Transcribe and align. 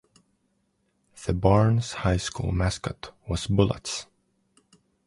The 1.25 1.31
Barnes 1.31 1.93
High 1.93 2.17
School 2.17 2.51
mascot 2.51 3.13
was 3.29 3.45
Bullets. 3.45 4.07